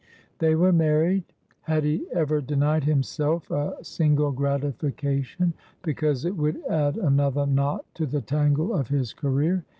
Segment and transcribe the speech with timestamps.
[0.39, 1.25] They were married.
[1.61, 8.07] Had he ever denied himself a single gratification, because it would add another knot to
[8.07, 9.63] the tangle of his career?